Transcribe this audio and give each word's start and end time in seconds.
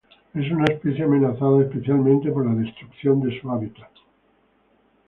Es 0.33 0.51
una 0.51 0.65
especie 0.65 1.03
amenazada, 1.03 1.61
especialmente 1.61 2.31
por 2.31 2.43
la 2.47 2.59
destrucción 2.59 3.21
de 3.21 3.39
hábitat. 3.47 3.91